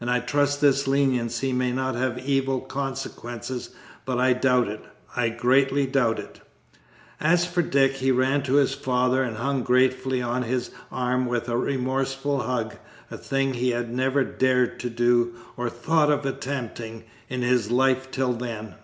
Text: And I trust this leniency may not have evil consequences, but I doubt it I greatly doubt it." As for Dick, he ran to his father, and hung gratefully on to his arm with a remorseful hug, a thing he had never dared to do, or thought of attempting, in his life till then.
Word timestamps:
And 0.00 0.08
I 0.08 0.20
trust 0.20 0.60
this 0.60 0.86
leniency 0.86 1.52
may 1.52 1.72
not 1.72 1.96
have 1.96 2.24
evil 2.24 2.60
consequences, 2.60 3.70
but 4.04 4.18
I 4.18 4.32
doubt 4.32 4.68
it 4.68 4.84
I 5.16 5.30
greatly 5.30 5.84
doubt 5.84 6.20
it." 6.20 6.40
As 7.20 7.44
for 7.44 7.60
Dick, 7.60 7.94
he 7.94 8.12
ran 8.12 8.44
to 8.44 8.52
his 8.52 8.74
father, 8.74 9.20
and 9.24 9.36
hung 9.36 9.64
gratefully 9.64 10.22
on 10.22 10.42
to 10.42 10.46
his 10.46 10.70
arm 10.92 11.26
with 11.26 11.48
a 11.48 11.56
remorseful 11.56 12.42
hug, 12.42 12.76
a 13.10 13.16
thing 13.18 13.54
he 13.54 13.70
had 13.70 13.92
never 13.92 14.22
dared 14.22 14.78
to 14.78 14.90
do, 14.90 15.34
or 15.56 15.68
thought 15.68 16.12
of 16.12 16.24
attempting, 16.24 17.02
in 17.28 17.42
his 17.42 17.68
life 17.68 18.12
till 18.12 18.34
then. 18.34 18.76